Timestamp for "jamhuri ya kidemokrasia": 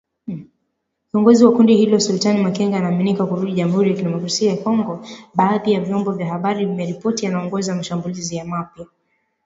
3.53-4.51